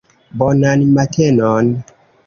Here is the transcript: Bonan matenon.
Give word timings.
Bonan 0.39 0.79
matenon. 0.95 1.65